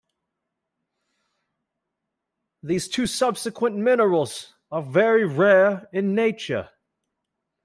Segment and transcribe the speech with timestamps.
[2.63, 6.71] These two subsequent minerals are very rare in nature.